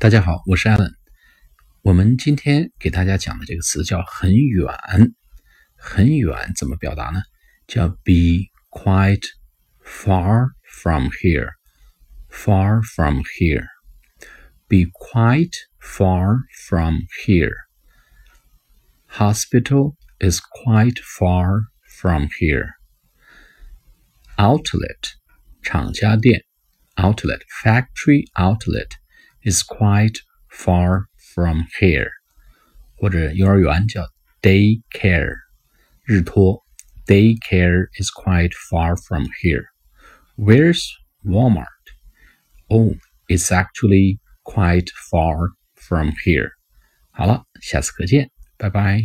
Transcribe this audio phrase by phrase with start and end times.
[0.00, 0.92] 大家好，我是 Allen。
[1.82, 4.64] 我们今天给大家讲的这个词叫“很远”，
[5.76, 7.20] 很远怎么表达呢？
[7.66, 9.26] 叫 “be quite
[9.82, 11.50] far from here”。
[12.30, 13.66] Far from here.
[14.68, 17.56] Be quite far from here.
[19.08, 21.62] Hospital is quite far
[22.00, 22.68] from here.
[24.36, 25.14] Outlet
[25.60, 26.44] 厂家店
[26.94, 28.90] outlet factory outlet
[29.47, 30.19] is quite
[30.49, 32.09] far from here，
[32.97, 34.07] 或者幼儿园叫
[34.41, 35.35] daycare，
[36.05, 36.63] 日托
[37.05, 39.65] daycare is quite far from here.
[40.37, 40.83] Where's
[41.25, 41.67] Walmart?
[42.69, 42.95] Oh,
[43.27, 46.51] it's actually quite far from here.
[47.11, 49.03] 好了，下次课见，拜拜。